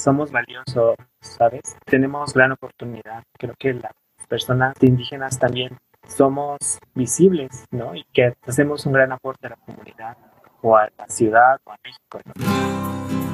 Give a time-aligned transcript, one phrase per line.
[0.00, 1.76] somos valiosos, ¿sabes?
[1.84, 3.22] Tenemos gran oportunidad.
[3.38, 3.92] Creo que las
[4.28, 5.76] personas indígenas también
[6.06, 7.94] somos visibles, ¿no?
[7.94, 10.16] Y que hacemos un gran aporte a la comunidad
[10.62, 13.29] o a la ciudad o a México, ¿no?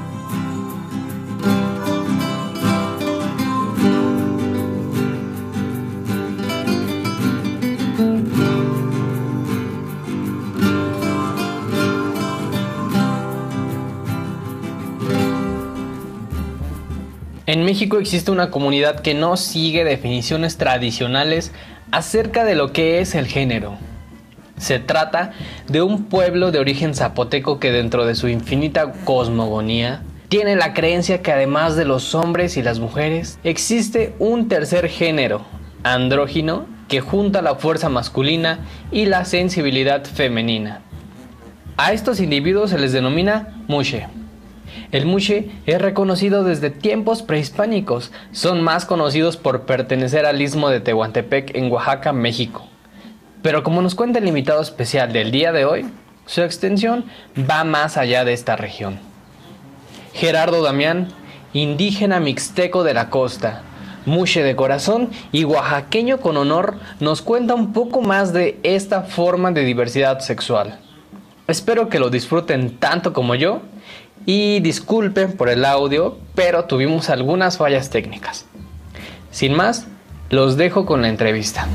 [17.47, 21.52] En México existe una comunidad que no sigue definiciones tradicionales
[21.92, 23.78] acerca de lo que es el género.
[24.56, 25.30] Se trata
[25.69, 31.22] de un pueblo de origen zapoteco que dentro de su infinita cosmogonía tiene la creencia
[31.22, 35.42] que además de los hombres y las mujeres, existe un tercer género,
[35.84, 38.58] andrógino, que junta la fuerza masculina
[38.91, 40.80] y la sensibilidad femenina.
[41.77, 44.08] A estos individuos se les denomina mushe.
[44.92, 48.12] El Muxe es reconocido desde tiempos prehispánicos.
[48.32, 52.66] Son más conocidos por pertenecer al istmo de Tehuantepec en Oaxaca, México.
[53.42, 55.86] Pero como nos cuenta el invitado especial del día de hoy,
[56.27, 57.05] su extensión
[57.38, 58.98] va más allá de esta región.
[60.12, 61.08] Gerardo Damián,
[61.52, 63.62] indígena mixteco de la costa,
[64.06, 69.50] Muxe de corazón y oaxaqueño con honor, nos cuenta un poco más de esta forma
[69.50, 70.78] de diversidad sexual.
[71.48, 73.62] Espero que lo disfruten tanto como yo
[74.25, 78.47] y disculpen por el audio, pero tuvimos algunas fallas técnicas.
[79.31, 79.86] Sin más,
[80.31, 81.69] los dejo con la entrevista.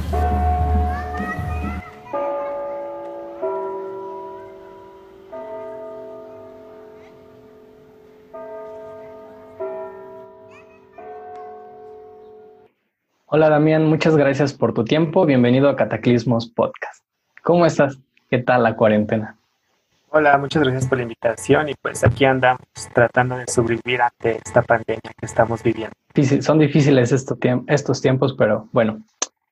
[13.34, 15.26] Hola Damián, muchas gracias por tu tiempo.
[15.26, 17.06] Bienvenido a Cataclismos Podcast.
[17.44, 17.98] ¿Cómo estás?
[18.30, 19.38] ¿Qué tal la cuarentena?
[20.14, 22.60] Hola, muchas gracias por la invitación y pues aquí andamos
[22.94, 25.96] tratando de sobrevivir ante esta pandemia que estamos viviendo.
[26.42, 29.02] son difíciles estos tiempos, pero bueno,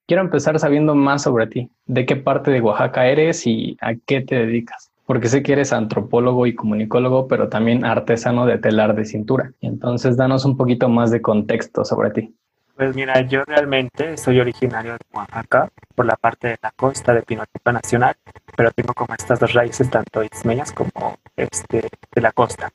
[0.06, 1.70] quiero empezar sabiendo más sobre ti.
[1.86, 4.92] ¿De qué parte de Oaxaca eres y a qué te dedicas?
[5.06, 9.54] Porque sé que eres antropólogo y comunicólogo, pero también artesano de telar de cintura.
[9.62, 12.36] Entonces, danos un poquito más de contexto sobre ti.
[12.80, 17.24] Pues mira, yo realmente soy originario de Oaxaca, por la parte de la costa de
[17.24, 18.16] Pinotepa Nacional,
[18.56, 22.72] pero tengo como estas dos raíces, tanto ismeñas como este, de la costa.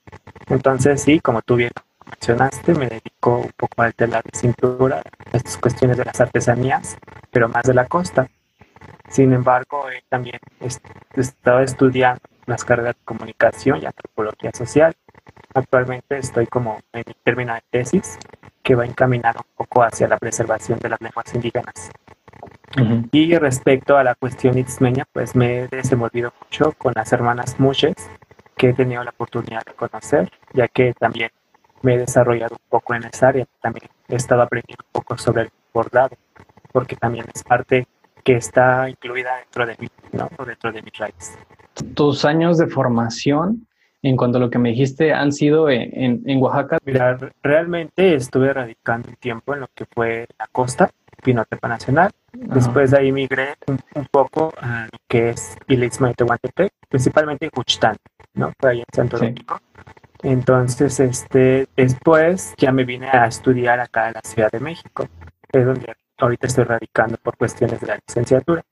[0.50, 1.70] Entonces, sí, como tú bien
[2.04, 6.98] mencionaste, me dedico un poco al telar de cintura, a estas cuestiones de las artesanías,
[7.30, 8.28] pero más de la costa.
[9.08, 14.94] Sin embargo, también he estado estudiando las carreras de comunicación y antropología social.
[15.54, 18.18] Actualmente estoy como en mi término de tesis
[18.64, 21.90] que va encaminado un poco hacia la preservación de las lenguas indígenas.
[23.12, 27.94] Y respecto a la cuestión ismeña, pues me he desenvolvido mucho con las hermanas Muches,
[28.56, 31.30] que he tenido la oportunidad de conocer, ya que también
[31.82, 33.46] me he desarrollado un poco en esa área.
[33.60, 36.16] También he estado aprendiendo un poco sobre el bordado,
[36.72, 37.86] porque también es parte
[38.24, 40.28] que está incluida dentro de mí, ¿no?
[40.44, 41.38] dentro de mis raíces.
[41.94, 43.68] Tus años de formación
[44.08, 46.78] en cuanto a lo que me dijiste, han sido en, en, Oaxaca?
[46.84, 50.90] Mira, realmente estuve radicando un tiempo en lo que fue la costa,
[51.22, 52.10] Pinotepa Nacional.
[52.32, 57.46] Después de ahí migré un, poco a lo que es el Istmo de Tehuantepec, principalmente
[57.46, 57.96] en Juchitán,
[58.34, 58.52] ¿no?
[58.60, 59.58] Fue ahí en Santo Domingo.
[60.22, 65.08] Entonces, este, después ya me vine a estudiar acá en la Ciudad de México,
[65.50, 68.62] es donde ahorita estoy radicando por cuestiones de la licenciatura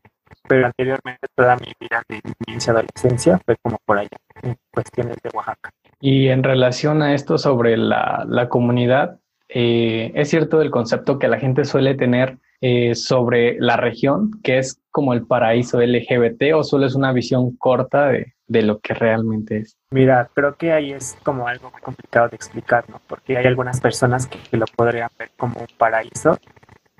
[0.49, 5.31] pero anteriormente toda mi vida de inicio adolescencia fue como por allá, en cuestiones de
[5.33, 5.71] Oaxaca.
[6.01, 11.29] Y en relación a esto sobre la, la comunidad, eh, es cierto el concepto que
[11.29, 16.63] la gente suele tener eh, sobre la región, que es como el paraíso LGBT, o
[16.63, 19.77] solo es una visión corta de, de lo que realmente es?
[19.91, 23.01] Mira, creo que ahí es como algo muy complicado de explicar, ¿no?
[23.09, 26.39] Porque hay algunas personas que, que lo podrían ver como un paraíso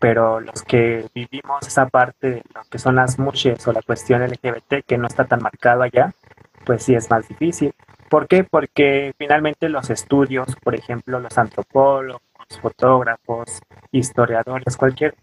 [0.03, 4.21] pero los que vivimos esa parte de lo que son las muches o la cuestión
[4.21, 6.13] LGBT que no está tan marcado allá,
[6.67, 7.73] pues sí es más difícil.
[8.11, 8.43] ¿Por qué?
[8.43, 12.21] Porque finalmente los estudios, por ejemplo, los antropólogos,
[12.61, 13.61] fotógrafos,
[13.93, 15.15] historiadores, cualquier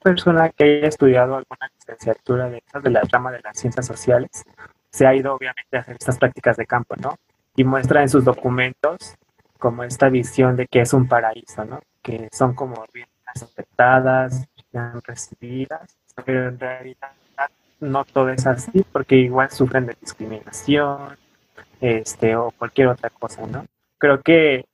[0.00, 4.44] persona que haya estudiado alguna licenciatura de de la rama de las ciencias sociales,
[4.92, 7.16] se ha ido obviamente a hacer estas prácticas de campo, ¿no?
[7.56, 9.16] Y muestra en sus documentos
[9.58, 11.80] como esta visión de que es un paraíso, ¿no?
[12.02, 13.08] Que son como bien
[13.42, 17.12] aceptadas, bien recibidas, pero en realidad
[17.80, 21.16] no todo es así porque igual sufren de discriminación
[21.80, 23.64] este, o cualquier otra cosa, ¿no?
[23.98, 24.64] Creo que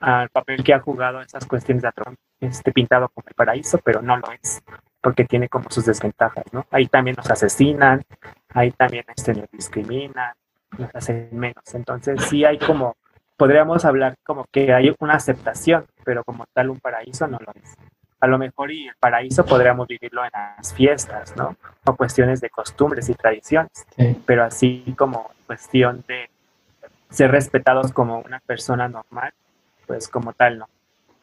[0.00, 4.02] al papel que ha jugado esas cuestiones de Trump, este, pintado como el paraíso, pero
[4.02, 4.62] no lo es,
[5.00, 6.66] porque tiene como sus desventajas, ¿no?
[6.70, 8.02] Ahí también nos asesinan,
[8.50, 10.34] ahí también este, nos discriminan,
[10.78, 11.74] nos hacen menos.
[11.74, 12.96] Entonces sí hay como,
[13.36, 17.74] podríamos hablar como que hay una aceptación, pero como tal un paraíso no lo es.
[18.20, 21.56] A lo mejor y el paraíso podríamos vivirlo en las fiestas, ¿no?
[21.84, 23.86] O cuestiones de costumbres y tradiciones,
[24.24, 26.30] pero así como cuestión de
[27.10, 29.32] ser respetados como una persona normal,
[29.86, 30.66] pues como tal no.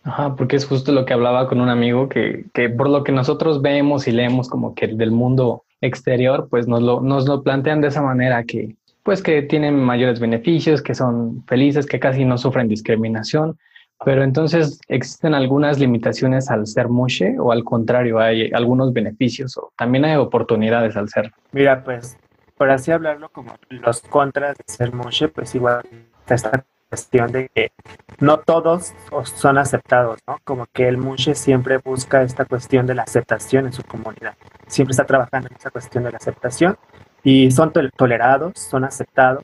[0.04, 3.12] Ajá, porque es justo lo que hablaba con un amigo, que, que por lo que
[3.12, 7.82] nosotros vemos y leemos como que del mundo exterior, pues nos lo, nos lo plantean
[7.82, 12.38] de esa manera, que pues que tienen mayores beneficios, que son felices, que casi no
[12.38, 13.58] sufren discriminación,
[14.06, 19.72] pero entonces existen algunas limitaciones al ser mushe o al contrario, hay algunos beneficios o
[19.78, 21.32] también hay oportunidades al ser.
[21.52, 22.18] Mira, pues
[22.58, 25.84] por así hablarlo como los contras de ser mushe, pues igual
[26.28, 27.72] esta cuestión de que
[28.20, 28.94] no todos
[29.36, 30.38] son aceptados, ¿no?
[30.44, 34.36] Como que el mushe siempre busca esta cuestión de la aceptación en su comunidad.
[34.68, 36.78] Siempre está trabajando en esa cuestión de la aceptación
[37.24, 39.44] y son tolerados, son aceptados,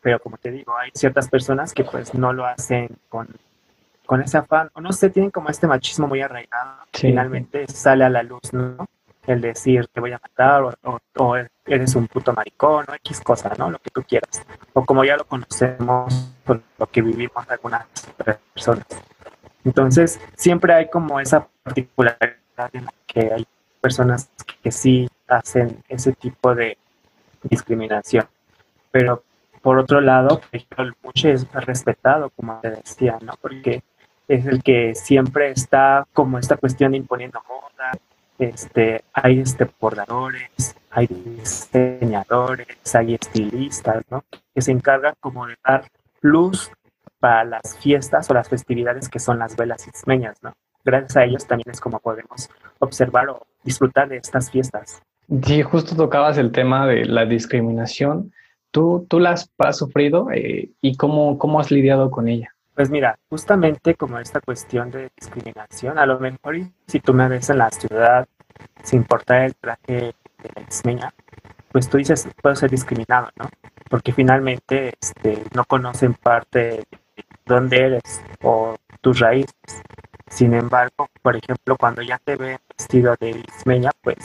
[0.00, 3.28] pero como te digo, hay ciertas personas que pues no lo hacen con,
[4.10, 8.08] con ese afán, o no sé, tienen como este machismo muy arraigado, finalmente sale a
[8.08, 8.88] la luz, ¿no?
[9.24, 13.52] El decir te voy a matar, o, o, eres un puto maricón, o X cosa,
[13.56, 13.70] ¿no?
[13.70, 14.44] Lo que tú quieras.
[14.72, 17.86] O como ya lo conocemos, lo que vivimos algunas
[18.52, 18.84] personas.
[19.64, 22.34] Entonces, siempre hay como esa particularidad
[22.72, 23.46] en la que hay
[23.80, 24.28] personas
[24.60, 26.76] que sí hacen ese tipo de
[27.44, 28.26] discriminación.
[28.90, 29.22] Pero
[29.62, 33.34] por otro lado, el mucho es respetado, como te decía, ¿no?
[33.40, 33.84] Porque
[34.30, 37.90] es el que siempre está como esta cuestión imponiendo moda,
[38.38, 44.24] este, hay este bordadores, hay diseñadores, hay estilistas, ¿no?
[44.54, 45.84] Que se encargan como de dar
[46.20, 46.70] luz
[47.18, 50.52] para las fiestas o las festividades que son las velas ismeñas, ¿no?
[50.84, 52.48] Gracias a ellos también es como podemos
[52.78, 55.02] observar o disfrutar de estas fiestas.
[55.42, 58.32] Sí, justo tocabas el tema de la discriminación.
[58.70, 62.54] ¿Tú, tú la has, sufrido eh, y cómo, cómo has lidiado con ella?
[62.80, 66.56] Pues mira, justamente como esta cuestión de discriminación, a lo mejor
[66.86, 68.26] si tú me ves en la ciudad,
[68.82, 71.12] sin importar el traje de la exmeña,
[71.72, 73.50] pues tú dices, puedo ser discriminado, ¿no?
[73.90, 76.86] Porque finalmente este, no conocen parte de
[77.44, 79.52] dónde eres o tus raíces.
[80.30, 84.16] Sin embargo, por ejemplo, cuando ya te ven vestido de ismeña, pues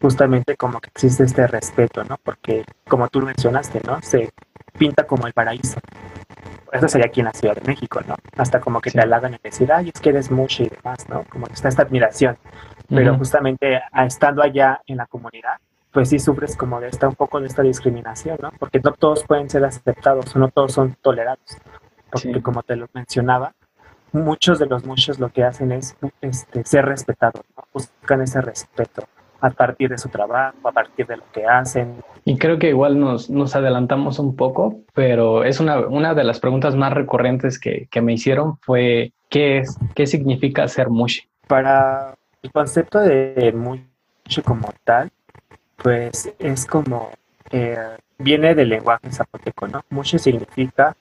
[0.00, 2.18] justamente como que existe este respeto, ¿no?
[2.22, 4.00] Porque como tú mencionaste, ¿no?
[4.00, 4.30] Se
[4.78, 5.80] pinta como el paraíso.
[6.76, 8.14] Eso sería aquí en la Ciudad de México, ¿no?
[8.36, 11.24] Hasta como que te halagan y decir, ay, es que eres mucho y demás, ¿no?
[11.24, 12.38] Como que está esta admiración.
[12.88, 15.58] Pero justamente estando allá en la comunidad,
[15.90, 18.52] pues sí sufres como de esta, un poco de esta discriminación, ¿no?
[18.58, 21.58] Porque no todos pueden ser aceptados no todos son tolerados.
[22.10, 23.54] Porque como te lo mencionaba,
[24.12, 27.64] muchos de los muchos lo que hacen es este, ser respetados, ¿no?
[27.72, 29.08] buscan ese respeto
[29.40, 32.02] a partir de su trabajo, a partir de lo que hacen.
[32.24, 36.40] Y creo que igual nos, nos adelantamos un poco, pero es una, una de las
[36.40, 41.28] preguntas más recurrentes que, que me hicieron fue ¿qué, es, ¿qué significa ser mushi?
[41.46, 45.10] Para el concepto de mushi como tal,
[45.76, 47.10] pues es como,
[47.50, 47.76] eh,
[48.18, 49.82] viene del lenguaje zapoteco, ¿no?
[49.90, 50.96] Mushi significa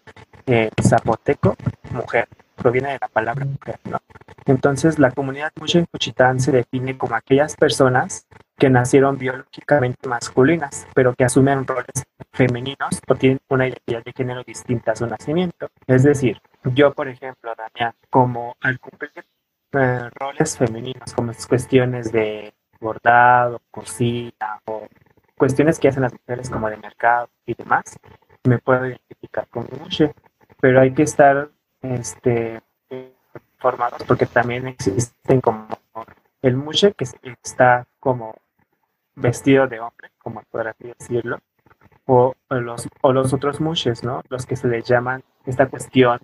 [0.45, 1.55] eh, zapoteco,
[1.91, 4.00] mujer proviene de la palabra mujer, ¿no?
[4.46, 10.88] Entonces, la comunidad mucho en Cuchitán se define como aquellas personas que nacieron biológicamente masculinas,
[10.94, 15.69] pero que asumen roles femeninos o tienen una identidad de género distinta a su nacimiento.
[15.88, 19.25] Es decir, yo, por ejemplo, Damián, como al cumplir
[19.74, 24.88] eh, roles femeninos, como cuestiones de bordado, cocina o
[25.38, 27.97] cuestiones que hacen las mujeres como de mercado y demás,
[28.44, 30.14] me puedo identificar como mucho,
[30.62, 31.50] pero hay que estar
[31.94, 32.61] este,
[33.57, 35.68] formados, porque también existen como
[36.42, 37.06] el mushe que
[37.44, 38.35] está como
[39.15, 41.39] vestido de hombre, como podrá decirlo,
[42.06, 44.21] o, los, o los otros mushes, ¿no?
[44.30, 46.19] Los que se les llaman esta cuestión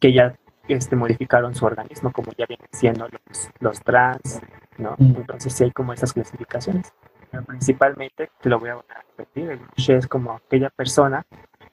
[0.00, 0.36] que ya
[0.68, 4.40] este, modificaron su organismo, como ya vienen siendo los, los trans,
[4.78, 4.94] ¿no?
[4.98, 5.16] Mm.
[5.16, 6.92] Entonces sí hay como esas clasificaciones.
[7.30, 8.78] Pero principalmente, te lo voy a
[9.16, 11.26] repetir, el mushe es como aquella persona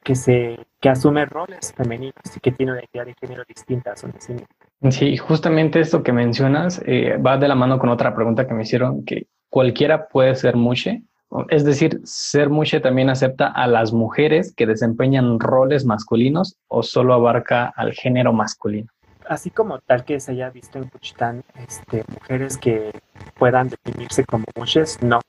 [0.06, 3.98] que, se, que asume roles femeninos y que tiene una identidad de género distinta a
[3.98, 4.54] su nacimiento.
[4.92, 8.62] Sí, justamente esto que mencionas eh, va de la mano con otra pregunta que me
[8.62, 11.02] hicieron, que cualquiera puede ser mushe.
[11.50, 17.16] Es decir, ser mushe también acepta a las mujeres que desempeñan roles masculinos o solo
[17.16, 18.90] abarca al género masculino.
[19.28, 22.92] Así como tal que se haya visto en Cuchitán, este, mujeres que
[23.36, 25.20] puedan definirse como mushes, no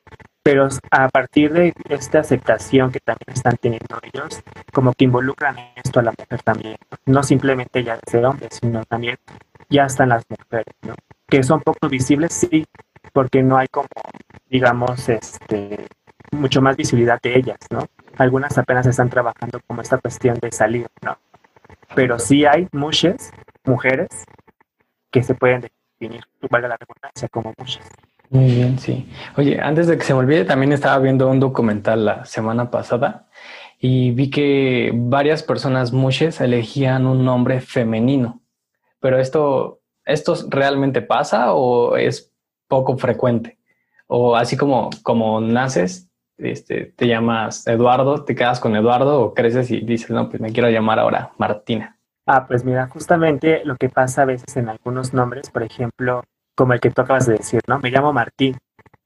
[0.46, 5.98] pero a partir de esta aceptación que también están teniendo ellos, como que involucran esto
[5.98, 9.18] a la mujer también, no simplemente ya de hombre, sino también
[9.68, 10.94] ya están las mujeres, ¿no?
[11.28, 12.64] Que son poco visibles, sí,
[13.12, 13.88] porque no hay como,
[14.48, 15.88] digamos, este,
[16.30, 17.88] mucho más visibilidad de ellas, ¿no?
[18.16, 21.18] Algunas apenas están trabajando como esta cuestión de salir, ¿no?
[21.96, 23.32] Pero sí hay muchas
[23.66, 24.08] mujeres
[25.10, 27.88] que se pueden definir, valga la redundancia, como muchas.
[28.30, 29.08] Muy bien, sí.
[29.36, 33.28] Oye, antes de que se me olvide, también estaba viendo un documental la semana pasada
[33.78, 38.40] y vi que varias personas mushes elegían un nombre femenino.
[39.00, 42.32] Pero esto, ¿esto realmente pasa o es
[42.68, 43.58] poco frecuente?
[44.08, 49.70] O así como, como naces, este, te llamas Eduardo, te quedas con Eduardo o creces
[49.70, 51.95] y dices, no, pues me quiero llamar ahora Martina.
[52.26, 56.24] Ah, pues mira, justamente lo que pasa a veces en algunos nombres, por ejemplo,
[56.56, 57.78] como el que tú acabas de decir, ¿no?
[57.78, 58.56] Me llamo Martín,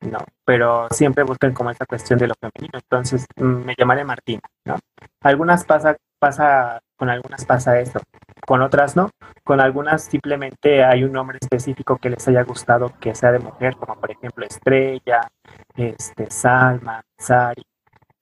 [0.01, 0.19] ¿no?
[0.47, 4.77] Pero siempre buscan como esa cuestión de lo femenino, entonces mm, me llamaré Martín, ¿no?
[5.23, 8.01] Algunas pasa, pasa, con algunas pasa eso,
[8.47, 9.11] con otras no,
[9.45, 13.77] con algunas simplemente hay un nombre específico que les haya gustado que sea de mujer,
[13.77, 15.29] como por ejemplo Estrella,
[15.77, 17.65] este, Salma, Sari,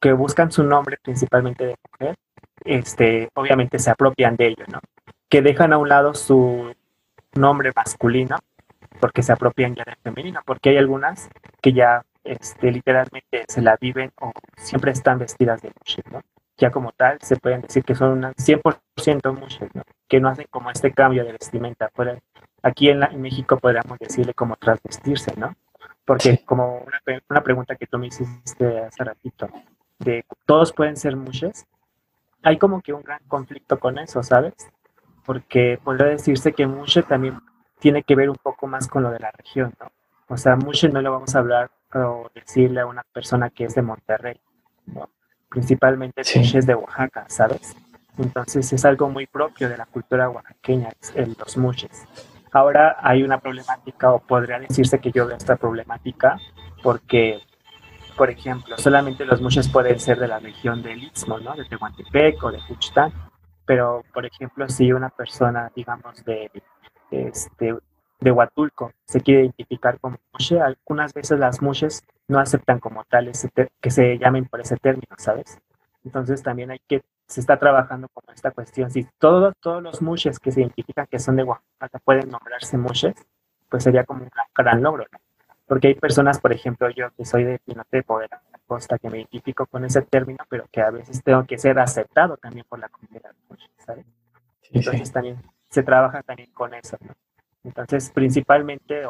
[0.00, 2.16] que buscan su nombre principalmente de mujer,
[2.68, 4.80] este, obviamente se apropian de ello, ¿no?
[5.28, 6.74] Que dejan a un lado su
[7.34, 8.36] nombre masculino
[9.00, 11.28] porque se apropian ya del femenino, porque hay algunas
[11.62, 16.20] que ya este, literalmente se la viven o siempre están vestidas de mujer, ¿no?
[16.56, 19.82] Ya como tal, se pueden decir que son unas 100% mujeres, ¿no?
[20.08, 21.90] Que no hacen como este cambio de vestimenta.
[22.62, 25.54] aquí en, México podríamos decirle como transvestirse, ¿no?
[26.04, 29.48] Porque como una, una, pregunta que tú me hiciste hace ratito,
[29.98, 31.66] de todos pueden ser mujeres,
[32.42, 34.54] hay como que un gran conflicto con eso, ¿sabes?
[35.24, 37.40] Porque podría decirse que mujer también
[37.78, 39.90] tiene que ver un poco más con lo de la región, ¿no?
[40.28, 43.74] O sea, mucho no le vamos a hablar o decirle a una persona que es
[43.74, 44.40] de Monterrey,
[44.86, 45.08] ¿no?
[45.48, 46.40] Principalmente sí.
[46.56, 47.74] es de Oaxaca, ¿sabes?
[48.18, 50.90] Entonces es algo muy propio de la cultura oaxaqueña,
[51.38, 52.04] los mushes.
[52.52, 56.38] Ahora hay una problemática, o podría decirse que yo veo esta problemática,
[56.82, 57.40] porque,
[58.18, 61.54] por ejemplo, solamente los mushes pueden ser de la región del Istmo, ¿no?
[61.54, 63.12] De Tehuantepec o de Juchitán,
[63.64, 66.50] pero, por ejemplo, si una persona, digamos, de
[67.10, 67.74] este,
[68.20, 73.30] de Huatulco se quiere identificar como mushe, algunas veces las mushes no aceptan como tal
[73.80, 75.58] que se llamen por ese término, ¿sabes?
[76.04, 78.90] Entonces también hay que, se está trabajando con esta cuestión.
[78.90, 83.14] Si todos todos los mushes que se identifican que son de Oaxaca pueden nombrarse mushes,
[83.68, 85.18] pues sería como un gran, logro, ¿no?
[85.68, 89.18] Porque hay personas, por ejemplo, yo que soy de Pinotepo, de la costa, que me
[89.18, 92.88] identifico con ese término, pero que a veces tengo que ser aceptado también por la
[92.88, 93.32] comunidad,
[93.84, 94.06] ¿sabes?
[94.72, 95.36] Entonces también
[95.68, 96.96] se trabaja también con eso.
[97.00, 97.12] ¿no?
[97.64, 99.02] Entonces, principalmente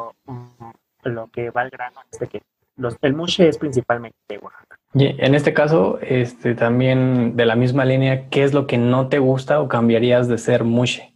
[1.03, 2.41] lo que va al grano es de que
[2.75, 4.77] los, el mushe es principalmente de Oaxaca.
[4.93, 9.07] Y en este caso, este, también de la misma línea, ¿qué es lo que no
[9.07, 11.13] te gusta o cambiarías de ser mushe?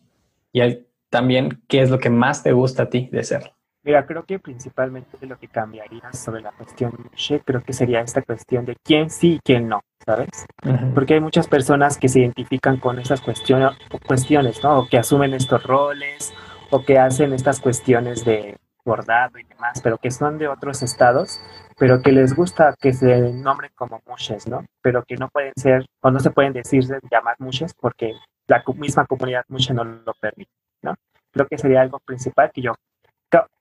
[0.51, 0.61] Y
[1.09, 3.53] también, ¿qué es lo que más te gusta a ti de ser?
[3.83, 8.21] Mira, creo que principalmente lo que cambiaría sobre la cuestión mushe, creo que sería esta
[8.21, 9.81] cuestión de quién sí y quién no.
[10.05, 10.45] ¿sabes?
[10.93, 14.79] Porque hay muchas personas que se identifican con esas cuestiones, cuestiones, ¿no?
[14.79, 16.33] O que asumen estos roles,
[16.71, 21.39] o que hacen estas cuestiones de bordado y demás, pero que son de otros estados,
[21.77, 24.65] pero que les gusta que se nombren como mushes, ¿no?
[24.81, 28.13] Pero que no pueden ser, o no se pueden decir llamar mushes porque
[28.47, 30.95] la misma comunidad mushe no lo permite, ¿no?
[31.31, 32.75] Creo que sería algo principal que yo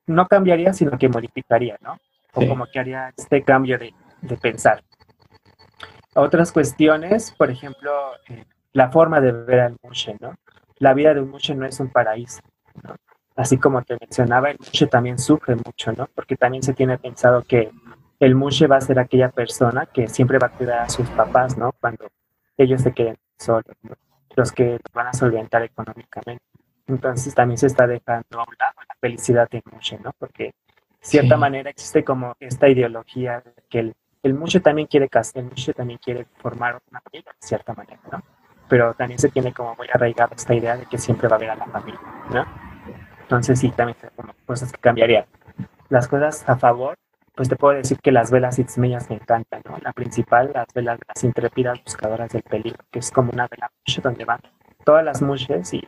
[0.07, 1.97] no cambiaría, sino que modificaría, ¿no?
[2.33, 4.83] O como que haría este cambio de, de pensar.
[6.15, 7.91] Otras cuestiones, por ejemplo,
[8.29, 10.35] eh, la forma de ver al mushe, ¿no?
[10.77, 12.41] La vida de un mushe no es un paraíso,
[12.83, 12.95] ¿no?
[13.35, 16.07] Así como te mencionaba, el mushe también sufre mucho, ¿no?
[16.13, 17.71] Porque también se tiene pensado que
[18.19, 21.57] el mushe va a ser aquella persona que siempre va a cuidar a sus papás,
[21.57, 21.71] ¿no?
[21.79, 22.07] Cuando
[22.57, 23.75] ellos se queden solos,
[24.35, 26.43] los que van a solventar económicamente.
[26.87, 30.11] Entonces también se está dejando a un lado la felicidad del mushe, ¿no?
[30.17, 30.53] Porque de
[30.99, 35.73] cierta manera existe como esta ideología de que el el también quiere casar, el mucho
[35.73, 38.23] también quiere formar una familia de cierta manera, ¿no?
[38.69, 41.49] Pero también se tiene como muy arraigada esta idea de que siempre va a haber
[41.49, 41.99] a la familia,
[42.31, 42.45] ¿no?
[43.21, 45.25] Entonces sí, también como cosas que cambiarían.
[45.89, 46.95] Las cosas a favor,
[47.35, 49.77] pues te puedo decir que las velas itzmeñas me encantan, ¿no?
[49.81, 54.01] La principal, las velas las intrépidas buscadoras del peligro, que es como una vela mucho
[54.01, 54.39] donde van
[54.85, 55.85] todas las muches y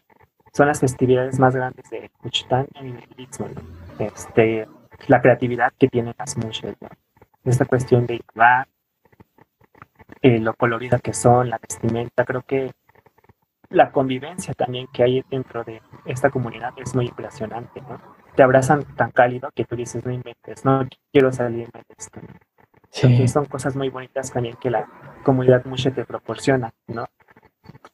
[0.55, 3.47] son las festividades más grandes de Cuchitán y de Istmo,
[3.99, 4.65] Este,
[5.07, 6.87] la creatividad que tienen las muches, ¿no?
[7.43, 8.67] esta cuestión de innovar,
[10.21, 12.71] eh, lo colorida que son, la vestimenta, creo que
[13.69, 17.99] la convivencia también que hay dentro de esta comunidad es muy impresionante, ¿no?
[18.35, 22.21] Te abrazan tan cálido que tú dices, no inventes, no quiero salirme de esto.
[22.91, 23.27] Sí.
[23.27, 24.87] son cosas muy bonitas también que la
[25.23, 27.07] comunidad mucho te proporciona, ¿no?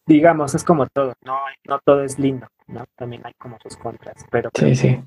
[0.06, 2.86] Digamos, es como todo, no, no todo es lindo, ¿no?
[2.96, 5.00] También hay como sus contras, pero sí, sí.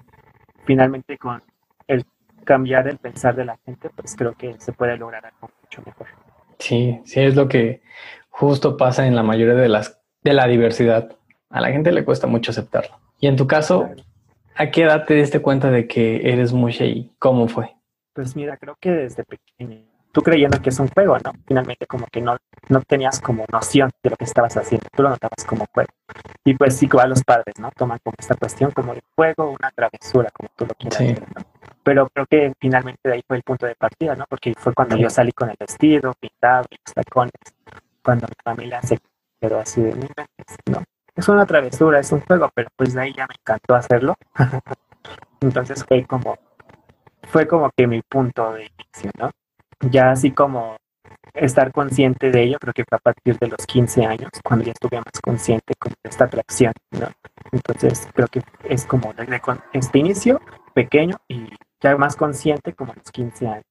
[0.65, 1.43] finalmente con
[1.87, 2.05] el
[2.45, 6.07] cambiar el pensar de la gente, pues creo que se puede lograr algo mucho mejor.
[6.59, 7.83] Sí, sí, es lo que
[8.31, 11.17] justo pasa en la mayoría de las de la diversidad.
[11.51, 12.99] A la gente le cuesta mucho aceptarlo.
[13.21, 13.91] Y en tu caso,
[14.57, 17.75] ¿A qué edad te diste cuenta de que eres mushe y cómo fue?
[18.13, 19.81] Pues mira, creo que desde pequeño.
[20.15, 21.33] Tú creyendo que es un juego, ¿no?
[21.45, 22.37] Finalmente como que no,
[22.69, 25.91] no tenías como noción de lo que estabas haciendo, tú lo notabas como juego.
[26.45, 27.73] Y pues sí, igual los padres, ¿no?
[27.77, 31.43] Toman como esta cuestión como el juego, una travesura, como tú lo quieras ver, ¿no?
[31.83, 34.25] Pero creo que finalmente de ahí fue el punto de partida, ¿no?
[34.29, 37.33] Porque fue cuando yo salí con el vestido, pintado, los tacones,
[38.01, 39.01] cuando mi familia se
[39.41, 40.07] quedó así de mi
[40.71, 40.85] ¿no?
[41.17, 44.15] Es una travesura, es un juego, pero pues de ahí ya me encantó hacerlo.
[45.41, 46.39] Entonces fue como
[47.25, 49.31] fue como que mi punto de inicio, ¿no?
[49.91, 50.77] Ya así como
[51.35, 54.73] estar consciente de ello, creo que fue a partir de los 15 años, cuando ya
[54.73, 57.09] estuve más consciente con esta atracción, ¿no?
[57.53, 59.13] Entonces creo que es como
[59.73, 60.41] este inicio
[60.75, 61.49] pequeño y
[61.83, 63.65] ya más consciente como a los 15 años.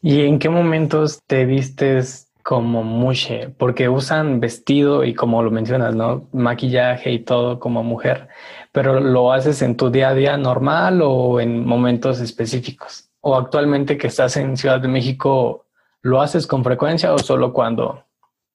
[0.00, 3.50] ¿Y en qué momentos te vistes como mushe?
[3.58, 6.28] Porque usan vestido y como lo mencionas, ¿no?
[6.32, 8.28] Maquillaje y todo como mujer,
[8.72, 13.07] pero ¿lo haces en tu día a día normal o en momentos específicos?
[13.20, 15.66] O actualmente que estás en Ciudad de México,
[16.02, 18.04] ¿lo haces con frecuencia o solo cuando,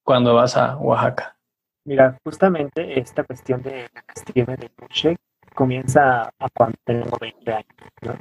[0.02, 1.36] cuando vas a Oaxaca?
[1.84, 5.16] Mira, justamente esta cuestión de la vestirme de Puche
[5.54, 7.66] comienza a cuando tengo 20 años,
[8.02, 8.18] ¿no?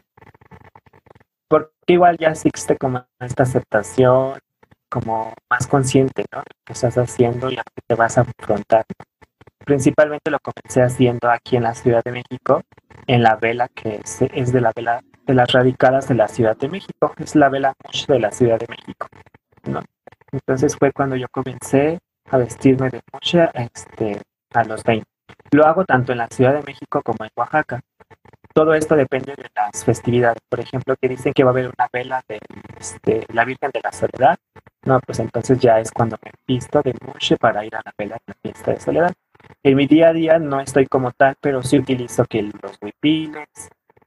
[1.47, 4.39] Porque igual ya existe como esta aceptación,
[4.89, 6.43] como más consciente, ¿no?
[6.65, 8.85] Que estás haciendo y a que te vas a afrontar.
[9.65, 12.61] Principalmente lo comencé haciendo aquí en la Ciudad de México,
[13.07, 16.57] en la vela que es, es de la vela de las radicadas de la Ciudad
[16.57, 17.73] de México, es la vela
[18.07, 19.07] de la Ciudad de México,
[19.69, 19.81] ¿no?
[20.31, 21.99] Entonces fue cuando yo comencé
[22.29, 24.21] a vestirme de mucha este,
[24.53, 25.05] a los 20.
[25.51, 27.81] Lo hago tanto en la Ciudad de México como en Oaxaca.
[28.53, 30.39] Todo esto depende de las festividades.
[30.49, 32.39] Por ejemplo, que dicen que va a haber una vela de
[32.79, 34.37] este, la Virgen de la Soledad.
[34.85, 38.15] No, pues entonces ya es cuando me visto de mucho para ir a la vela
[38.15, 39.13] de la fiesta de Soledad.
[39.63, 43.47] En mi día a día no estoy como tal, pero sí utilizo que los huipiles,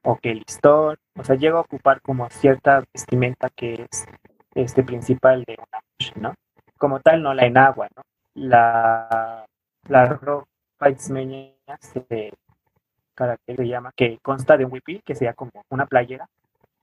[0.06, 4.06] o que listón, o sea, llego a ocupar como cierta vestimenta que es
[4.54, 6.34] este principal de una mujer, ¿no?
[6.78, 8.02] Como tal, no la enagua, ¿no?
[8.34, 9.44] La,
[9.88, 11.50] la ropa ismeña
[11.80, 16.28] se, se llama, que consta de un huipil, que sería como una playera,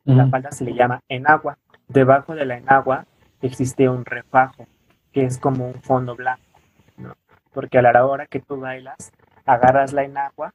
[0.04, 1.58] la falda se le llama enagua.
[1.88, 3.06] Debajo de la enagua
[3.42, 4.68] existe un refajo,
[5.14, 6.60] que es como un fondo blanco,
[6.98, 7.16] ¿no?
[7.54, 9.14] Porque a la hora que tú bailas,
[9.46, 10.54] agarras la enagua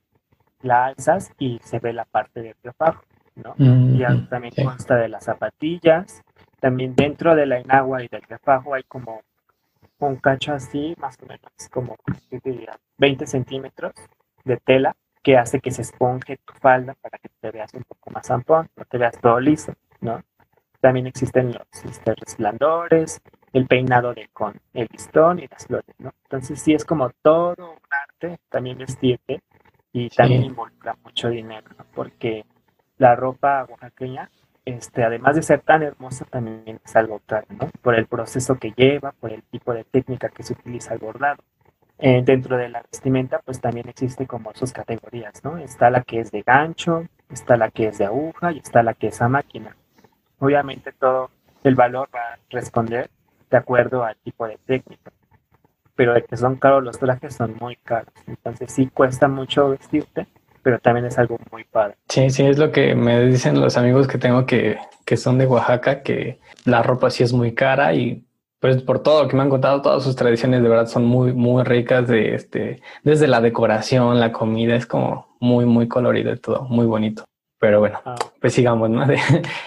[0.62, 3.02] la alzas y se ve la parte del refajo,
[3.36, 3.54] ¿no?
[3.56, 6.22] Mm, y también consta de las zapatillas,
[6.60, 9.22] también dentro de la enagua y del refajo hay como
[9.98, 11.96] un cacho así, más o menos, como,
[12.30, 12.78] ¿qué diría?
[12.98, 13.92] 20 centímetros
[14.44, 18.10] de tela que hace que se esponje tu falda para que te veas un poco
[18.10, 20.22] más ampón, no te veas todo liso, ¿no?
[20.80, 23.20] También existen los este, resplandores,
[23.52, 26.12] el peinado de con el listón y las flores, ¿no?
[26.24, 29.42] Entonces sí es como todo un arte también vestirte
[29.98, 32.44] y también involucra mucho dinero, porque
[32.98, 34.30] la ropa oaxaqueña,
[34.64, 37.68] este, además de ser tan hermosa, también es algo caro, ¿no?
[37.82, 41.42] Por el proceso que lleva, por el tipo de técnica que se utiliza el bordado.
[41.98, 45.58] Eh, dentro de la vestimenta, pues también existe como sus categorías, ¿no?
[45.58, 48.94] Está la que es de gancho, está la que es de aguja y está la
[48.94, 49.76] que es a máquina.
[50.38, 51.30] Obviamente todo
[51.64, 53.10] el valor va a responder
[53.50, 55.10] de acuerdo al tipo de técnica
[55.98, 58.14] pero de que son caros los trajes son muy caros.
[58.28, 60.28] Entonces sí cuesta mucho vestirte,
[60.62, 61.96] pero también es algo muy padre.
[62.08, 65.46] Sí, sí, es lo que me dicen los amigos que tengo que, que son de
[65.46, 68.24] Oaxaca, que la ropa sí es muy cara y
[68.60, 71.32] pues por todo lo que me han contado, todas sus tradiciones de verdad son muy,
[71.32, 76.38] muy ricas de este, desde la decoración, la comida, es como muy, muy colorido y
[76.38, 77.24] todo, muy bonito.
[77.58, 78.14] Pero bueno, ah.
[78.40, 79.04] pues sigamos, ¿no?
[79.06, 79.18] De,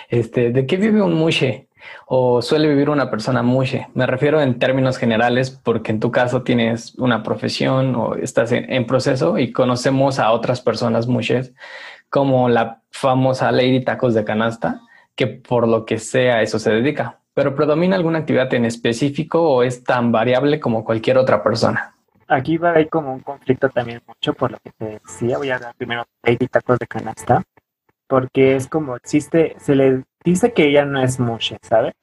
[0.07, 1.67] este, ¿de qué vive un mushe?
[2.05, 3.87] O suele vivir una persona mushe.
[3.93, 8.85] Me refiero en términos generales porque en tu caso tienes una profesión o estás en,
[8.85, 11.53] proceso y conocemos a otras personas mushes
[12.09, 14.81] como la famosa Lady Tacos de Canasta,
[15.15, 17.19] que por lo que sea eso se dedica.
[17.33, 21.93] Pero predomina alguna actividad en específico o es tan variable como cualquier otra persona.
[22.27, 25.37] Aquí va a haber como un conflicto también mucho por lo que te decía.
[25.37, 27.43] Voy a hablar primero de Lady Tacos de Canasta,
[28.07, 31.93] porque es como existe, se le dice que ella no es mushe, ¿sabes?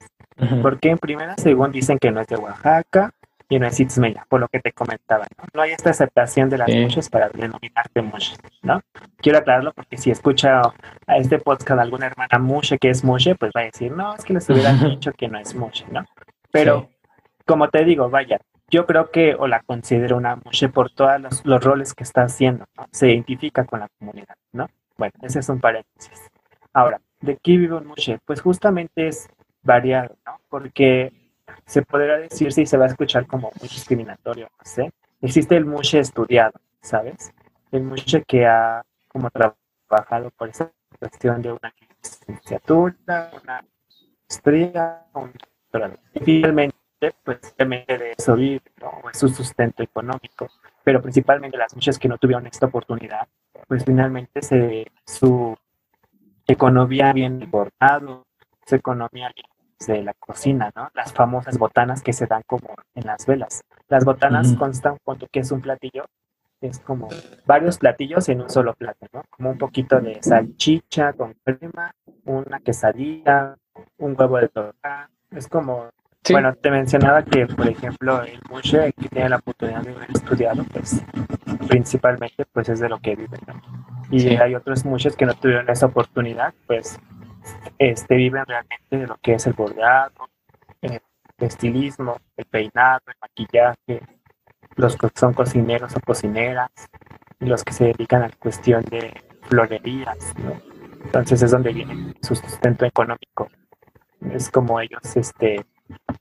[0.61, 3.11] Porque en primera, según dicen que no es de Oaxaca
[3.49, 5.43] y no es itzmeya, por lo que te comentaba, ¿no?
[5.53, 8.79] No hay esta aceptación de las mushes para denominarte mushe, ¿no?
[9.17, 10.61] Quiero aclararlo porque si escucha
[11.07, 14.23] a este podcast alguna hermana mushe que es mushe, pues va a decir, no, es
[14.23, 16.05] que les hubieran dicho que no es mushe, ¿no?
[16.51, 16.89] Pero,
[17.45, 21.45] como te digo, vaya, yo creo que o la considero una mushe por todos los,
[21.45, 22.85] los roles que está haciendo, ¿no?
[22.91, 24.69] Se identifica con la comunidad, ¿no?
[24.97, 26.29] Bueno, ese es un paréntesis.
[26.71, 27.37] Ahora, ¿De
[27.71, 28.19] un mushe?
[28.25, 29.27] Pues justamente es
[29.61, 30.39] variado, ¿no?
[30.49, 31.11] Porque
[31.65, 34.91] se podría decir si se va a escuchar como muy discriminatorio, no sé.
[35.21, 37.33] Existe el mushe estudiado, ¿sabes?
[37.71, 43.65] El mushe que ha como trabajado por esa cuestión de una licenciatura, una
[44.29, 45.33] maestría, un
[46.13, 46.75] Y finalmente,
[47.23, 49.01] pues, de eso vive, ¿no?
[49.11, 50.47] Es su sustento económico.
[50.83, 53.27] Pero principalmente las muchas que no tuvieron esta oportunidad,
[53.67, 55.55] pues finalmente se, su
[56.53, 58.25] economía bien bordado,
[58.65, 59.31] su economía
[59.87, 60.89] de la cocina, ¿no?
[60.93, 63.61] Las famosas botanas que se dan como en las velas.
[63.87, 66.05] Las botanas constan, cuanto que es un platillo,
[66.61, 67.07] es como
[67.45, 69.23] varios platillos en un solo plato, ¿no?
[69.29, 71.93] Como un poquito de salchicha con crema,
[72.25, 73.55] una quesadilla,
[73.97, 75.09] un huevo de torta.
[75.31, 75.89] Es como,
[76.31, 80.63] bueno, te mencionaba que, por ejemplo, el mushe que tiene la oportunidad de haber estudiado,
[80.65, 81.01] pues
[81.67, 83.61] principalmente, pues es de lo que viven, ¿no?
[84.11, 86.99] Y hay otros muchos que no tuvieron esa oportunidad, pues
[87.77, 90.29] este, viven realmente de lo que es el bordeado,
[90.81, 91.01] el
[91.37, 94.01] estilismo, el peinado, el maquillaje,
[94.75, 96.71] los que son cocineros o cocineras,
[97.39, 100.33] y los que se dedican a la cuestión de florerías,
[101.05, 103.47] Entonces es donde viene su sustento económico.
[104.31, 105.65] Es como ellos, este,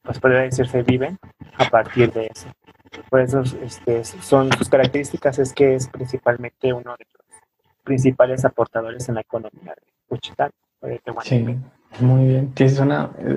[0.02, 1.18] pues podría decirse, viven
[1.56, 2.48] a partir de eso.
[3.10, 7.26] Por eso este, son sus características, es que es principalmente uno de los
[7.84, 10.50] principales aportadores en la economía de Wichita.
[11.22, 11.44] Sí,
[12.00, 12.52] muy bien.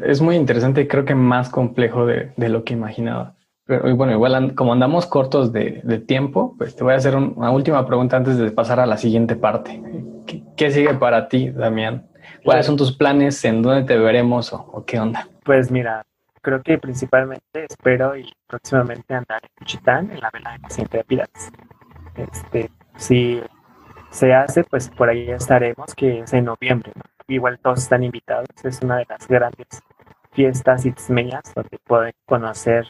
[0.03, 3.35] es muy interesante y creo que más complejo de, lo que imaginaba.
[3.65, 7.85] Pero bueno, igual como andamos cortos de, tiempo, pues te voy a hacer una última
[7.85, 9.81] pregunta antes de pasar a la siguiente parte.
[10.55, 12.07] ¿Qué, sigue para ti, Damián?
[12.43, 13.43] ¿Cuáles son tus planes?
[13.45, 15.27] ¿En dónde te veremos o, qué onda?
[15.43, 16.03] Pues mira,
[16.41, 21.29] creo que principalmente espero y próximamente andar en Cuchitán, en la vela de las intrépidas.
[22.15, 23.41] Este, si
[24.11, 26.91] se hace, pues por ahí estaremos, que es en noviembre.
[26.95, 27.03] ¿no?
[27.27, 28.47] igual todos están invitados.
[28.63, 29.67] Es una de las grandes
[30.31, 32.87] fiestas itzmeñas donde pueden conocer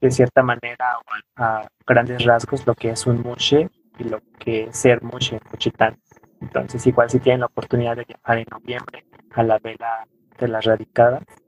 [0.00, 0.98] de cierta manera
[1.36, 5.40] a, grandes rasgos lo que es un mushe y lo que es ser mushe en
[5.40, 5.96] Cuchitán.
[6.40, 10.06] Entonces, igual si tienen la oportunidad de viajar en noviembre a la vela
[10.38, 11.45] de las radicadas, a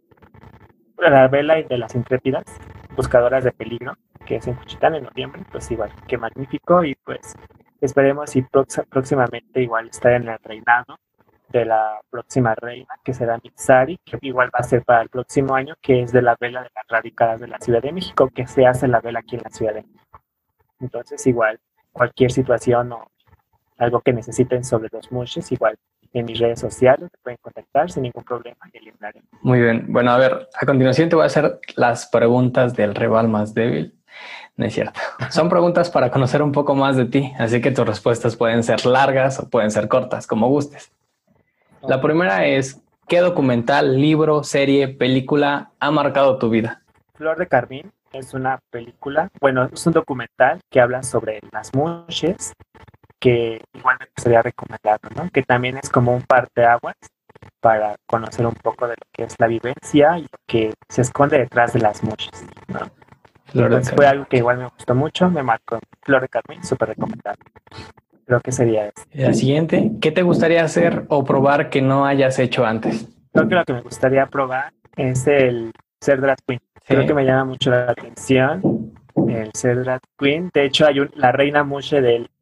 [0.98, 2.44] la vela y de las intrépidas,
[2.96, 3.94] buscadoras de peligro,
[4.26, 7.34] que es en Cuchitán en noviembre, pues igual, qué magnífico y pues
[7.80, 8.42] esperemos y
[8.90, 10.98] próximamente igual estar en el reinado
[11.48, 15.54] de la próxima reina, que será Mitsari, que igual va a ser para el próximo
[15.54, 18.46] año, que es de la vela de las radicadas de la Ciudad de México, que
[18.46, 20.20] se hace la vela aquí en la Ciudad de México.
[20.80, 21.58] Entonces, igual,
[21.92, 23.10] cualquier situación o
[23.78, 25.78] algo que necesiten sobre los mushes, igual
[26.12, 28.92] en mis redes sociales me pueden contactar sin ningún problema y le
[29.42, 29.86] Muy bien.
[29.88, 33.94] Bueno, a ver, a continuación te voy a hacer las preguntas del rival más débil.
[34.56, 35.00] No es cierto.
[35.30, 38.86] Son preguntas para conocer un poco más de ti, así que tus respuestas pueden ser
[38.86, 40.90] largas o pueden ser cortas, como gustes.
[41.82, 46.82] La primera es, ¿qué documental, libro, serie, película ha marcado tu vida?
[47.14, 52.52] Flor de Carmín es una película, bueno, es un documental que habla sobre las mushes,
[53.18, 55.30] que igual me gustaría recomendarlo, ¿no?
[55.30, 56.96] Que también es como un parteaguas
[57.60, 61.38] para conocer un poco de lo que es la vivencia y lo que se esconde
[61.38, 62.80] detrás de las mushes, ¿no?
[63.54, 67.42] Entonces fue algo que igual me gustó mucho, me marcó Flor de Carmín, súper recomendable.
[68.26, 69.04] Creo que sería eso.
[69.14, 73.08] La siguiente, ¿qué te gustaría hacer o probar que no hayas hecho antes?
[73.32, 76.60] Creo que lo que me gustaría probar es el ser drag queen.
[76.86, 78.92] Creo que me llama mucho la atención
[79.28, 80.50] el ser drag queen.
[80.52, 82.00] De hecho, hay la reina Mushe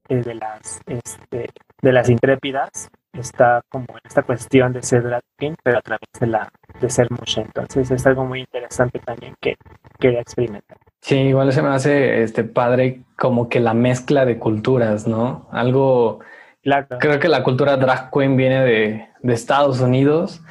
[0.08, 1.48] de, de, las, este,
[1.82, 2.88] de las intrépidas.
[3.12, 6.48] Está como en esta cuestión de ser drag queen, pero a través de, la,
[6.80, 7.40] de ser Mushe.
[7.40, 9.56] Entonces es algo muy interesante también que
[9.98, 10.76] quería experimentar.
[11.00, 15.46] Sí, igual se me hace este padre como que la mezcla de culturas, ¿no?
[15.52, 16.18] Algo.
[16.98, 20.42] Creo que la cultura drag queen viene de, Estados Unidos,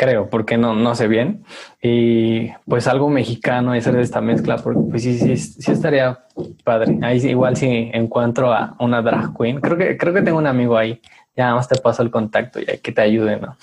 [0.00, 1.44] creo, porque no, no sé bien.
[1.82, 6.24] Y pues algo mexicano hacer de esta mezcla, porque pues sí, sí, sí estaría
[6.64, 6.98] padre.
[7.02, 10.78] Ahí igual si encuentro a una drag queen, creo que, creo que tengo un amigo
[10.78, 11.02] ahí.
[11.36, 13.58] Ya nada más te paso el contacto y que te ayude, ¿no?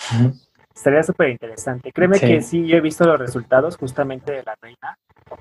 [0.76, 1.92] Estaría súper interesante.
[1.92, 4.96] Créeme que sí, yo he visto los resultados justamente de la reina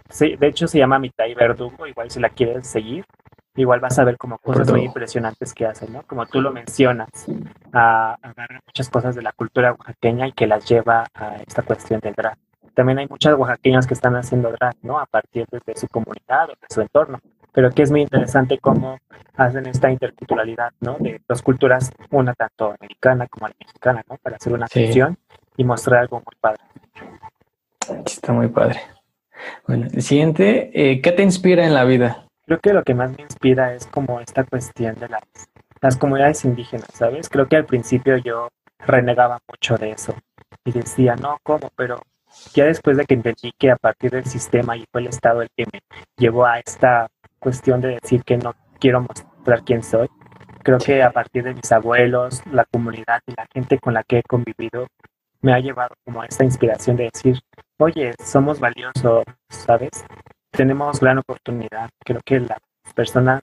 [0.09, 3.04] Sí, de hecho se llama Mitai Verdugo, igual si la quieres seguir,
[3.57, 6.03] igual vas a ver como cosas muy impresionantes que hacen, ¿no?
[6.03, 7.09] Como tú lo mencionas,
[7.73, 12.14] agarra muchas cosas de la cultura oaxaqueña y que las lleva a esta cuestión del
[12.14, 12.37] drag.
[12.75, 14.99] También hay muchas oaxaqueñas que están haciendo drag, ¿no?
[14.99, 17.21] A partir de, su comunidad o de su entorno.
[17.53, 18.99] Pero que es muy interesante cómo
[19.35, 20.99] hacen esta interculturalidad, ¿no?
[21.01, 24.19] De dos culturas, una tanto americana como la mexicana, ¿no?
[24.19, 25.16] Para hacer una fusión
[25.57, 26.61] y mostrar algo muy padre.
[28.05, 28.81] Está muy padre.
[29.66, 32.25] Bueno, el siguiente, eh, ¿qué te inspira en la vida?
[32.46, 35.22] Creo que lo que más me inspira es como esta cuestión de las,
[35.80, 37.28] las comunidades indígenas, ¿sabes?
[37.28, 40.14] Creo que al principio yo renegaba mucho de eso
[40.64, 41.70] y decía, no, ¿cómo?
[41.76, 42.00] Pero
[42.54, 45.48] ya después de que entendí que a partir del sistema y fue el Estado el
[45.56, 45.80] que me
[46.16, 50.09] llevó a esta cuestión de decir que no quiero mostrar quién soy,
[50.66, 54.18] Creo que a partir de mis abuelos, la comunidad y la gente con la que
[54.18, 54.88] he convivido,
[55.40, 57.38] me ha llevado como a esta inspiración de decir,
[57.78, 60.04] oye, somos valiosos, ¿sabes?
[60.57, 61.90] Tenemos gran oportunidad.
[62.05, 62.59] Creo que las
[62.95, 63.40] personas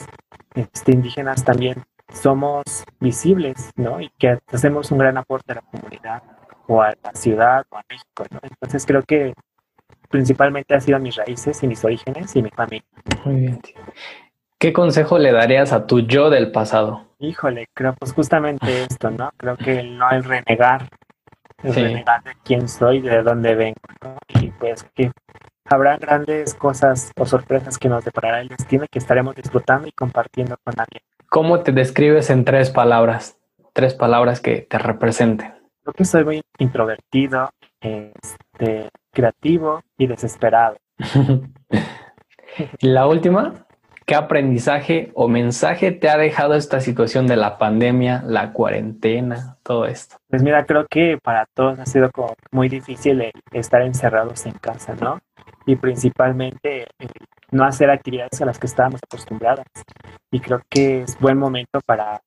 [0.56, 2.64] este, indígenas también somos
[3.00, 4.02] visibles, ¿no?
[4.02, 6.24] Y que hacemos un gran aporte a la comunidad
[6.68, 8.40] o a la ciudad o a México, ¿no?
[8.42, 9.34] Entonces creo que
[10.10, 12.88] principalmente ha sido mis raíces y mis orígenes y mi familia.
[13.26, 13.62] Muy bien.
[14.58, 17.16] ¿Qué consejo le darías a tu yo del pasado?
[17.20, 19.32] Híjole, creo pues justamente esto, ¿no?
[19.38, 20.90] Creo que no el renegar,
[21.64, 24.18] el renegar de quién soy, de dónde vengo, ¿no?
[24.40, 25.12] Y pues que
[25.66, 30.58] habrá grandes cosas o sorpresas que nos deparará el destino que estaremos disfrutando y compartiendo
[30.64, 31.04] con alguien.
[31.30, 33.38] ¿Cómo te describes en tres palabras?
[33.74, 35.54] Tres palabras que te representen.
[35.82, 37.50] Creo que soy muy introvertido,
[37.82, 40.78] este, creativo y desesperado.
[42.80, 43.66] ¿Y la última?
[44.06, 49.86] ¿Qué aprendizaje o mensaje te ha dejado esta situación de la pandemia, la cuarentena, todo
[49.86, 50.18] esto?
[50.30, 54.96] Pues mira, creo que para todos ha sido como muy difícil estar encerrados en casa,
[55.00, 55.20] ¿no?
[55.66, 57.08] Y principalmente eh,
[57.52, 59.68] no hacer actividades a las que estábamos acostumbradas.
[60.32, 62.20] Y creo que es buen momento para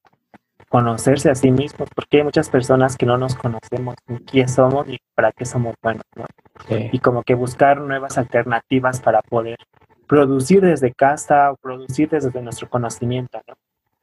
[0.69, 4.87] conocerse a sí mismos, porque hay muchas personas que no nos conocemos ni quién somos
[4.87, 6.25] ni para qué somos buenos, ¿no?
[6.69, 9.59] Y como que buscar nuevas alternativas para poder
[10.07, 13.41] producir desde casa o producir desde nuestro conocimiento.
[13.47, 13.55] ¿no?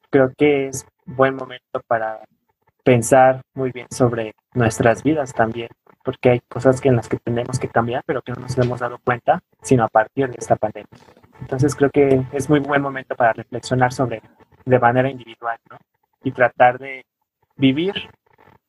[0.09, 2.21] Creo que es buen momento para
[2.83, 5.69] pensar muy bien sobre nuestras vidas también,
[6.03, 8.79] porque hay cosas que en las que tenemos que cambiar, pero que no nos hemos
[8.79, 10.89] dado cuenta, sino a partir de esta pandemia.
[11.39, 14.21] Entonces creo que es muy buen momento para reflexionar sobre
[14.65, 15.77] de manera individual, ¿no?
[16.23, 17.05] Y tratar de
[17.55, 17.93] vivir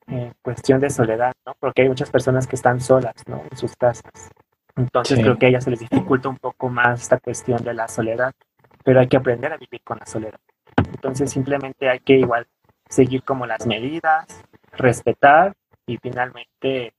[0.06, 1.54] en cuestión de soledad, ¿no?
[1.58, 3.42] Porque hay muchas personas que están solas, ¿no?
[3.50, 4.30] En sus casas.
[4.76, 7.88] Entonces creo que a ellas se les dificulta un poco más esta cuestión de la
[7.88, 8.34] soledad,
[8.82, 10.40] pero hay que aprender a vivir con la soledad.
[10.76, 12.46] Entonces simplemente hay que igual
[12.88, 14.26] seguir como las medidas,
[14.72, 15.54] respetar
[15.86, 16.92] y finalmente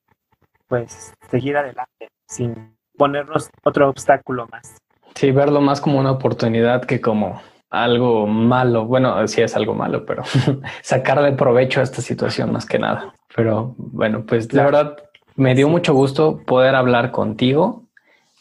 [0.68, 4.78] pues seguir adelante sin ponernos otro obstáculo más.
[5.16, 8.86] Sí, verlo más como una oportunidad que como algo malo.
[8.86, 10.24] Bueno, sí es algo malo, pero
[10.82, 13.14] sacarle provecho a esta situación más que nada.
[13.36, 14.98] Pero bueno, pues la verdad
[15.36, 17.84] me dio mucho gusto poder hablar contigo.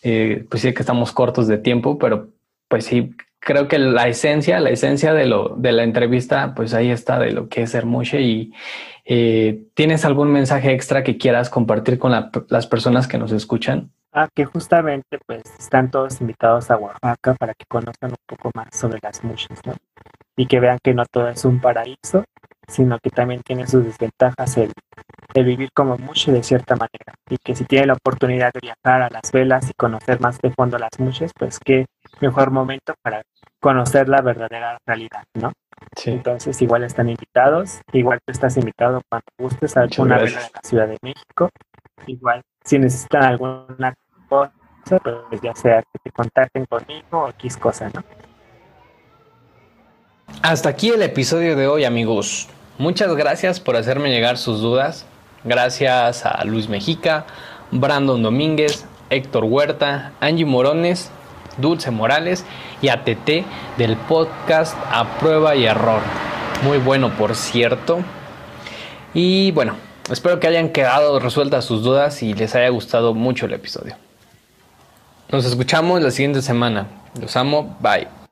[0.02, 2.28] Eh, pues sí que estamos cortos de tiempo, pero
[2.68, 6.90] pues sí, creo que la esencia, la esencia de, lo, de la entrevista, pues ahí
[6.90, 8.52] está de lo que es Hermoshe y
[9.04, 12.12] eh, ¿tienes algún mensaje extra que quieras compartir con
[12.48, 13.90] las personas que nos escuchan?
[14.12, 18.68] Ah, que justamente pues están todos invitados a Oaxaca para que conozcan un poco más
[18.72, 19.74] sobre las muchas, ¿no?
[20.36, 22.24] Y que vean que no todo es un paraíso,
[22.68, 24.72] sino que también tiene sus desventajas el,
[25.42, 27.14] vivir como mucho de cierta manera.
[27.28, 30.50] Y que si tiene la oportunidad de viajar a las velas y conocer más de
[30.50, 31.86] fondo las muchas, pues qué
[32.20, 33.22] mejor momento para
[33.60, 35.52] conocer la verdadera realidad, ¿no?
[35.96, 36.10] Sí.
[36.10, 40.60] Entonces igual están invitados, igual tú estás invitado cuando gustes a alguna vela de la
[40.62, 41.50] Ciudad de México.
[42.06, 43.94] Igual si necesitan alguna
[44.28, 44.52] cosa,
[45.30, 48.04] pues ya sea que te contacten conmigo o X cosa, ¿no?
[50.42, 52.48] Hasta aquí el episodio de hoy, amigos.
[52.76, 55.06] Muchas gracias por hacerme llegar sus dudas.
[55.44, 57.26] Gracias a Luis Mejica,
[57.70, 61.10] Brandon Domínguez, Héctor Huerta, Angie Morones,
[61.58, 62.44] Dulce Morales
[62.80, 63.44] y a TT
[63.76, 66.00] del podcast A Prueba y Error.
[66.62, 68.00] Muy bueno, por cierto.
[69.12, 69.76] Y bueno,
[70.10, 73.96] espero que hayan quedado resueltas sus dudas y les haya gustado mucho el episodio.
[75.30, 76.86] Nos escuchamos la siguiente semana.
[77.20, 77.76] Los amo.
[77.80, 78.23] Bye.